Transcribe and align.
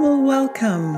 Well, 0.00 0.22
welcome 0.22 0.94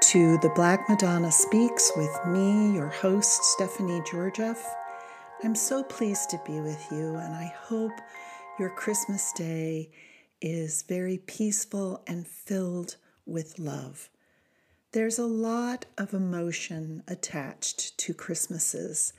to 0.00 0.38
the 0.38 0.50
Black 0.56 0.88
Madonna 0.88 1.30
Speaks 1.30 1.92
with 1.94 2.10
me, 2.26 2.74
your 2.74 2.88
host, 2.88 3.44
Stephanie 3.44 4.02
Georgieff. 4.10 4.60
I'm 5.44 5.54
so 5.54 5.84
pleased 5.84 6.28
to 6.30 6.40
be 6.44 6.58
with 6.58 6.84
you, 6.90 7.14
and 7.14 7.32
I 7.32 7.54
hope 7.56 7.92
your 8.58 8.70
Christmas 8.70 9.32
day 9.34 9.92
is 10.40 10.82
very 10.82 11.18
peaceful 11.18 12.02
and 12.08 12.26
filled 12.26 12.96
with 13.24 13.60
love. 13.60 14.08
There's 14.90 15.20
a 15.20 15.24
lot 15.24 15.86
of 15.96 16.12
emotion 16.12 17.04
attached 17.06 17.96
to 17.98 18.14
Christmases, 18.14 19.12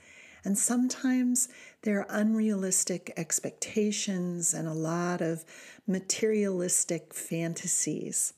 and 0.44 0.58
sometimes 0.58 1.48
there 1.84 2.00
are 2.00 2.20
unrealistic 2.20 3.14
expectations 3.16 4.52
and 4.52 4.68
a 4.68 4.74
lot 4.74 5.22
of 5.22 5.46
materialistic 5.86 7.14
fantasies. 7.14 8.34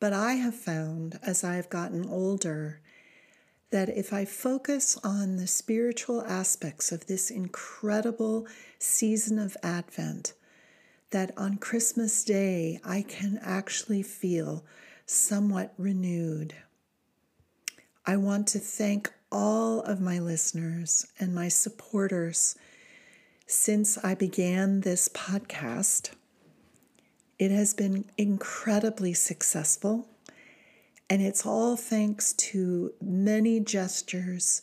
But 0.00 0.14
I 0.14 0.32
have 0.34 0.54
found 0.54 1.18
as 1.22 1.44
I've 1.44 1.68
gotten 1.68 2.08
older 2.08 2.80
that 3.70 3.90
if 3.90 4.12
I 4.12 4.24
focus 4.24 4.98
on 5.04 5.36
the 5.36 5.46
spiritual 5.46 6.22
aspects 6.22 6.90
of 6.90 7.06
this 7.06 7.30
incredible 7.30 8.48
season 8.78 9.38
of 9.38 9.56
Advent, 9.62 10.32
that 11.10 11.32
on 11.36 11.58
Christmas 11.58 12.24
Day 12.24 12.80
I 12.84 13.02
can 13.02 13.38
actually 13.42 14.02
feel 14.02 14.64
somewhat 15.06 15.74
renewed. 15.76 16.54
I 18.06 18.16
want 18.16 18.46
to 18.48 18.58
thank 18.58 19.12
all 19.30 19.82
of 19.82 20.00
my 20.00 20.18
listeners 20.18 21.06
and 21.20 21.34
my 21.34 21.48
supporters 21.48 22.56
since 23.46 23.98
I 23.98 24.14
began 24.14 24.80
this 24.80 25.08
podcast. 25.08 26.10
It 27.40 27.50
has 27.52 27.72
been 27.72 28.04
incredibly 28.18 29.14
successful, 29.14 30.06
and 31.08 31.22
it's 31.22 31.46
all 31.46 31.74
thanks 31.74 32.34
to 32.34 32.92
many 33.00 33.60
gestures 33.60 34.60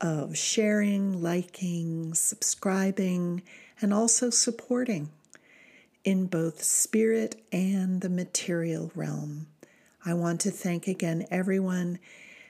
of 0.00 0.36
sharing, 0.36 1.20
liking, 1.20 2.14
subscribing, 2.14 3.42
and 3.80 3.92
also 3.92 4.30
supporting 4.30 5.10
in 6.04 6.26
both 6.26 6.62
spirit 6.62 7.44
and 7.50 8.00
the 8.00 8.08
material 8.08 8.92
realm. 8.94 9.48
I 10.06 10.14
want 10.14 10.40
to 10.42 10.52
thank 10.52 10.86
again 10.86 11.26
everyone 11.32 11.98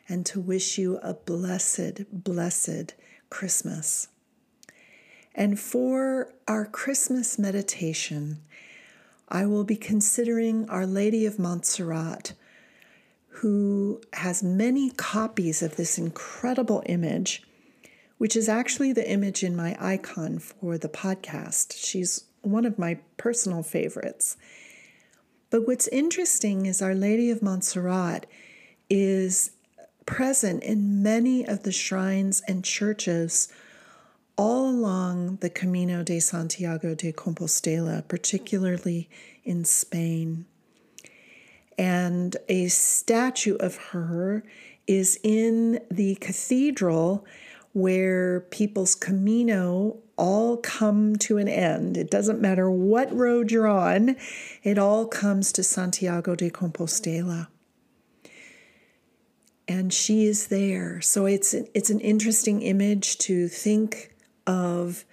and 0.06 0.27
to 0.27 0.41
wish 0.41 0.77
you 0.77 0.98
a 0.98 1.14
blessed, 1.14 2.02
blessed 2.12 2.92
Christmas. 3.30 4.08
And 5.34 5.58
for 5.58 6.34
our 6.46 6.67
Christmas 6.67 7.39
meditation, 7.39 8.42
I 9.28 9.47
will 9.47 9.64
be 9.64 9.77
considering 9.77 10.69
Our 10.69 10.86
Lady 10.86 11.27
of 11.27 11.39
Montserrat, 11.39 12.34
who 13.28 14.00
has 14.12 14.42
many 14.42 14.91
copies 14.91 15.62
of 15.62 15.77
this 15.77 15.98
incredible 15.98 16.83
image, 16.86 17.42
which 18.19 18.36
is 18.36 18.48
actually 18.48 18.92
the 18.92 19.11
image 19.11 19.42
in 19.42 19.56
my 19.56 19.77
icon 19.80 20.39
for 20.39 20.78
the 20.78 20.89
podcast. 20.89 21.75
She's 21.77 22.25
one 22.42 22.64
of 22.64 22.78
my 22.78 22.98
personal 23.17 23.62
favorites. 23.62 24.36
But 25.50 25.67
what's 25.67 25.89
interesting 25.89 26.67
is 26.67 26.83
Our 26.83 26.95
Lady 26.95 27.30
of 27.30 27.42
Montserrat 27.42 28.27
is 28.91 29.50
present 30.06 30.62
in 30.62 31.02
many 31.02 31.47
of 31.47 31.62
the 31.62 31.72
shrines 31.72 32.42
and 32.47 32.64
churches 32.64 33.48
all 34.36 34.68
along 34.68 35.36
the 35.36 35.50
Camino 35.50 36.02
de 36.02 36.20
Santiago 36.20 36.94
de 36.94 37.12
Compostela, 37.12 38.06
particularly 38.08 39.08
in 39.44 39.64
Spain. 39.64 40.46
And 41.78 42.36
a 42.48 42.68
statue 42.68 43.56
of 43.56 43.77
her 43.77 44.44
is 44.86 45.18
in 45.22 45.80
the 45.90 46.17
cathedral 46.17 47.24
where 47.73 48.40
people's 48.40 48.94
Camino 48.94 49.98
all 50.17 50.56
come 50.58 51.17
to 51.17 51.39
an 51.39 51.48
end. 51.48 51.96
It 51.96 52.11
doesn't 52.11 52.40
matter 52.40 52.70
what 52.70 53.12
road 53.12 53.50
you're 53.50 53.67
on, 53.67 54.17
it 54.62 54.78
all 54.78 55.06
comes 55.06 55.52
to 55.52 55.62
Santiago 55.62 56.36
de 56.36 56.50
Compostela. 56.50 57.48
And 59.67 59.92
she 59.92 60.27
is 60.27 60.48
there. 60.48 61.00
So 61.00 61.27
it's 61.27 61.55
it's 61.55 61.90
an 61.90 62.00
interesting 62.00 62.62
image 62.62 63.18
to 63.18 63.48
think 63.48 64.14
of 64.46 65.05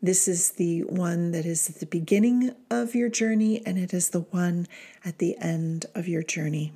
this 0.00 0.28
is 0.28 0.52
the 0.52 0.82
one 0.82 1.32
that 1.32 1.44
is 1.44 1.68
at 1.68 1.80
the 1.80 1.86
beginning 1.86 2.52
of 2.70 2.94
your 2.94 3.08
journey, 3.08 3.62
and 3.66 3.78
it 3.78 3.92
is 3.92 4.10
the 4.10 4.20
one 4.20 4.66
at 5.04 5.18
the 5.18 5.36
end 5.38 5.86
of 5.94 6.06
your 6.06 6.22
journey. 6.22 6.72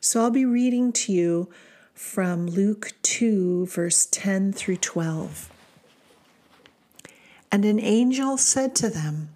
So 0.00 0.20
I'll 0.20 0.30
be 0.30 0.44
reading 0.44 0.92
to 0.92 1.12
you 1.12 1.48
from 1.92 2.46
Luke 2.46 2.92
2, 3.02 3.66
verse 3.66 4.06
10 4.06 4.52
through 4.52 4.76
12. 4.76 5.50
And 7.50 7.64
an 7.64 7.80
angel 7.80 8.36
said 8.36 8.76
to 8.76 8.88
them, 8.88 9.30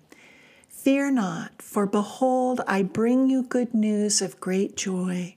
Fear 0.68 1.10
not, 1.10 1.60
for 1.60 1.86
behold, 1.86 2.60
I 2.66 2.82
bring 2.82 3.28
you 3.28 3.42
good 3.42 3.74
news 3.74 4.22
of 4.22 4.40
great 4.40 4.76
joy 4.76 5.36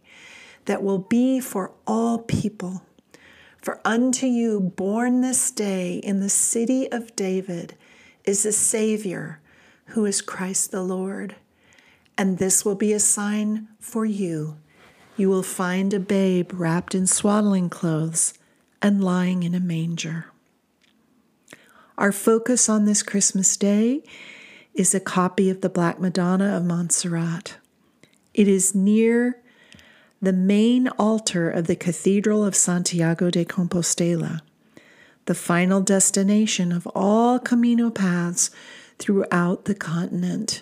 that 0.66 0.84
will 0.84 1.00
be 1.00 1.40
for 1.40 1.72
all 1.88 2.20
people. 2.20 2.84
For 3.64 3.80
unto 3.86 4.26
you, 4.26 4.60
born 4.60 5.22
this 5.22 5.50
day 5.50 5.96
in 5.96 6.20
the 6.20 6.28
city 6.28 6.92
of 6.92 7.16
David, 7.16 7.78
is 8.26 8.46
a 8.46 8.52
Savior 8.52 9.40
who 9.86 10.04
is 10.04 10.22
Christ 10.22 10.72
the 10.72 10.82
Lord. 10.82 11.38
And 12.18 12.40
this 12.40 12.66
will 12.66 12.76
be 12.76 12.92
a 12.92 13.00
sign 13.00 13.70
for 13.80 14.04
you. 14.04 14.58
You 15.16 15.30
will 15.30 15.44
find 15.44 15.94
a 15.94 16.00
babe 16.02 16.52
wrapped 16.54 16.94
in 16.94 17.08
swaddling 17.08 17.70
clothes 17.70 18.34
and 18.82 19.02
lying 19.02 19.44
in 19.44 19.56
a 19.56 19.62
manger. 19.62 20.26
Our 21.98 22.12
focus 22.12 22.68
on 22.68 22.84
this 22.84 23.02
Christmas 23.02 23.56
day 23.56 24.04
is 24.74 24.94
a 24.94 25.00
copy 25.00 25.50
of 25.50 25.62
the 25.62 25.70
Black 25.70 26.02
Madonna 26.02 26.58
of 26.58 26.66
Montserrat. 26.66 27.56
It 28.34 28.50
is 28.50 28.76
near 28.76 29.42
the 30.24 30.32
main 30.32 30.88
altar 30.98 31.50
of 31.50 31.68
the 31.68 31.76
Cathedral 31.76 32.46
of 32.46 32.56
Santiago 32.56 33.30
de 33.30 33.44
Compostela, 33.44 34.40
the 35.26 35.36
final 35.36 35.82
destination 35.82 36.72
of 36.72 36.88
all 36.96 37.38
Camino 37.38 37.90
paths 37.90 38.50
throughout 39.00 39.66
the 39.66 39.76
continent. 39.76 40.62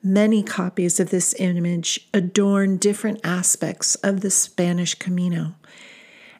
Many 0.00 0.44
copies 0.44 1.00
of 1.00 1.10
this 1.10 1.34
image 1.40 2.08
adorn 2.14 2.76
different 2.76 3.18
aspects 3.24 3.96
of 3.96 4.20
the 4.20 4.30
Spanish 4.30 4.94
Camino, 4.94 5.56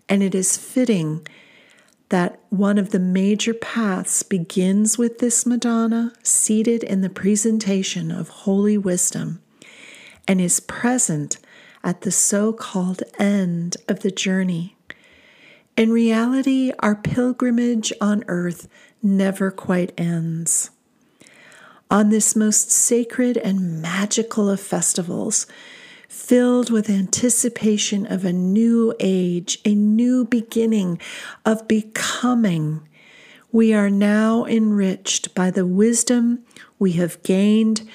and 0.09 0.23
it 0.23 0.33
is 0.33 0.57
fitting 0.57 1.27
that 2.11 2.39
one 2.51 2.79
of 2.79 2.91
the 2.91 3.01
major 3.01 3.53
paths 3.53 4.23
begins 4.23 4.97
with 4.97 5.19
this 5.19 5.45
Madonna 5.45 6.13
seated 6.23 6.85
in 6.85 7.01
the 7.01 7.11
presentation 7.11 8.13
of 8.13 8.29
holy 8.29 8.79
wisdom 8.79 9.43
and 10.29 10.41
is 10.41 10.61
present 10.61 11.39
at 11.85 12.03
the 12.03 12.11
so 12.11 12.53
called 12.53 13.03
end 13.19 13.77
of 13.89 14.01
the 14.01 14.11
journey. 14.11 14.77
In 15.77 15.91
reality, 15.91 16.73
our 16.81 16.95
pilgrimage 16.95 17.93
on 18.01 18.25
earth 18.29 18.69
never 19.03 19.51
quite 19.51 19.93
ends. 19.99 20.71
On 21.91 22.11
this 22.11 22.37
most 22.37 22.71
sacred 22.71 23.37
and 23.37 23.83
magical 23.83 24.49
of 24.49 24.61
festivals, 24.61 25.47
filled 26.09 26.71
with 26.71 26.91
anticipation 26.91 28.07
of 28.07 28.25
a 28.25 28.33
new 28.33 28.95
age, 29.01 29.59
a 29.65 29.75
new 29.75 30.25
beginning 30.25 31.01
of 31.45 31.67
becoming, 31.67 32.87
we 33.51 33.75
are 33.75 33.91
now 33.91 34.45
enriched 34.45 35.35
by 35.35 35.51
the 35.51 35.67
wisdom 35.67 36.45
we 36.79 36.93
have 36.93 37.23
gained 37.23 37.89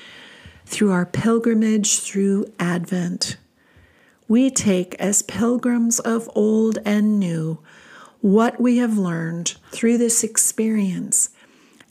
through 0.65 0.91
our 0.91 1.05
pilgrimage 1.05 1.99
through 1.99 2.45
Advent 2.59 3.37
we 4.27 4.49
take 4.49 4.95
as 4.95 5.21
pilgrims 5.21 5.99
of 5.99 6.29
old 6.35 6.79
and 6.85 7.19
new 7.19 7.59
what 8.21 8.59
we 8.59 8.77
have 8.77 8.97
learned 8.97 9.55
through 9.71 9.97
this 9.97 10.23
experience 10.23 11.29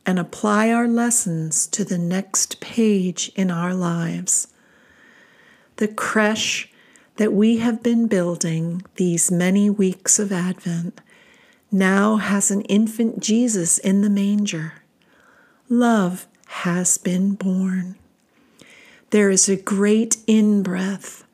and 0.04 0.18
apply 0.18 0.70
our 0.70 0.86
lessons 0.86 1.66
to 1.66 1.84
the 1.84 1.98
next 1.98 2.60
page 2.60 3.30
in 3.34 3.50
our 3.50 3.74
lives. 3.74 4.48
The 5.76 5.88
creche 5.88 6.70
that 7.16 7.32
we 7.32 7.58
have 7.58 7.82
been 7.82 8.06
building 8.06 8.82
these 8.96 9.30
many 9.30 9.70
weeks 9.70 10.18
of 10.18 10.30
Advent 10.30 11.00
now 11.72 12.16
has 12.16 12.50
an 12.50 12.62
infant 12.62 13.20
Jesus 13.20 13.78
in 13.78 14.02
the 14.02 14.10
manger. 14.10 14.74
Love 15.68 16.26
has 16.46 16.98
been 16.98 17.34
born. 17.34 17.96
There 19.10 19.30
is 19.30 19.48
a 19.48 19.56
great 19.56 20.18
in 20.26 20.62
breath 20.62 21.24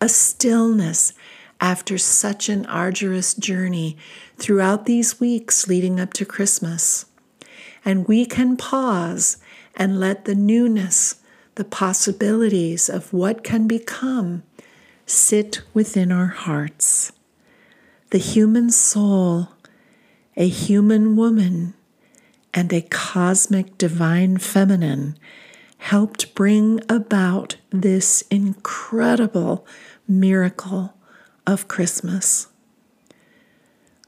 a 0.00 0.08
stillness 0.08 1.12
after 1.60 1.96
such 1.96 2.48
an 2.48 2.66
arduous 2.66 3.34
journey 3.34 3.96
throughout 4.36 4.86
these 4.86 5.20
weeks 5.20 5.68
leading 5.68 5.98
up 5.98 6.12
to 6.12 6.24
Christmas. 6.24 7.06
And 7.84 8.08
we 8.08 8.26
can 8.26 8.56
pause 8.56 9.38
and 9.76 10.00
let 10.00 10.24
the 10.24 10.34
newness, 10.34 11.16
the 11.54 11.64
possibilities 11.64 12.88
of 12.88 13.12
what 13.12 13.44
can 13.44 13.66
become 13.66 14.42
sit 15.06 15.62
within 15.72 16.10
our 16.10 16.26
hearts. 16.26 17.12
The 18.10 18.18
human 18.18 18.70
soul, 18.70 19.48
a 20.36 20.48
human 20.48 21.16
woman, 21.16 21.74
and 22.52 22.72
a 22.72 22.82
cosmic 22.82 23.76
divine 23.76 24.38
feminine 24.38 25.18
helped 25.84 26.34
bring 26.34 26.80
about 26.88 27.56
this 27.68 28.22
incredible 28.30 29.66
miracle 30.08 30.94
of 31.46 31.68
Christmas. 31.68 32.46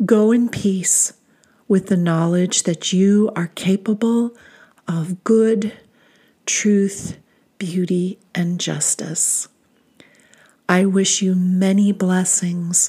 Go 0.02 0.32
in 0.32 0.48
peace 0.48 1.12
with 1.68 1.88
the 1.88 1.96
knowledge 1.96 2.62
that 2.62 2.94
you 2.94 3.30
are 3.36 3.48
capable 3.48 4.34
of 4.88 5.22
good, 5.22 5.74
truth, 6.46 7.18
beauty, 7.58 8.18
and 8.34 8.58
justice. 8.58 9.48
I 10.70 10.86
wish 10.86 11.20
you 11.20 11.34
many 11.34 11.92
blessings 11.92 12.88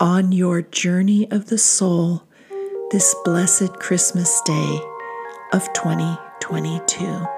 on 0.00 0.32
your 0.32 0.62
journey 0.62 1.30
of 1.30 1.46
the 1.46 1.58
soul 1.58 2.24
this 2.90 3.14
blessed 3.24 3.74
Christmas 3.74 4.42
day 4.44 4.80
of 5.52 5.72
2022. 5.74 7.35